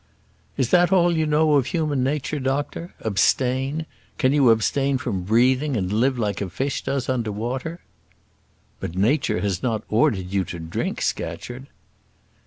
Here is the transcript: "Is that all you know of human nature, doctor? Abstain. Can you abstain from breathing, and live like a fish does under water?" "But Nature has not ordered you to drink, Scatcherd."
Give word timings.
"Is 0.57 0.71
that 0.71 0.91
all 0.91 1.15
you 1.15 1.27
know 1.27 1.53
of 1.57 1.67
human 1.67 2.03
nature, 2.03 2.39
doctor? 2.39 2.95
Abstain. 3.01 3.85
Can 4.17 4.33
you 4.33 4.49
abstain 4.49 4.97
from 4.97 5.21
breathing, 5.21 5.77
and 5.77 5.93
live 5.93 6.17
like 6.17 6.41
a 6.41 6.49
fish 6.49 6.81
does 6.81 7.07
under 7.07 7.31
water?" 7.31 7.81
"But 8.79 8.95
Nature 8.95 9.41
has 9.41 9.61
not 9.61 9.83
ordered 9.89 10.31
you 10.33 10.43
to 10.45 10.57
drink, 10.57 11.03
Scatcherd." 11.03 11.67